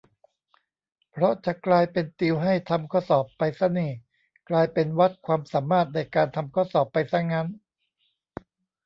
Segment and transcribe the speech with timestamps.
[1.11, 3.91] เพราะจะกลายเป็นติวให้ทำข้อสอบไปซะนี่
[4.49, 7.47] กลายเป็นวัดความสามารถในการทำข้อสอบไปซะงั้น